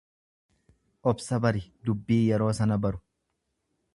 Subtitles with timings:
[1.11, 3.03] Obsa bari, dubbii yeroo sana baru.